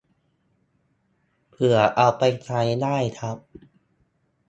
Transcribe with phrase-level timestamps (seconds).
[1.49, 3.37] เผื่อเอาไปใช้ได้ครับ